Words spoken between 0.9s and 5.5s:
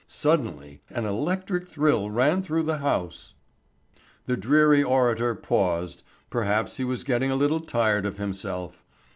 electric thrill ran through the House. The dreary orator